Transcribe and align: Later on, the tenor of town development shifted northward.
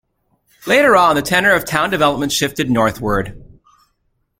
Later 0.65 0.95
on, 0.95 1.15
the 1.15 1.21
tenor 1.21 1.53
of 1.53 1.63
town 1.63 1.91
development 1.91 2.31
shifted 2.31 2.71
northward. 2.71 3.39